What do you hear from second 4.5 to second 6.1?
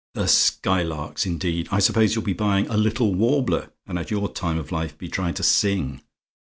of life, be trying to sing.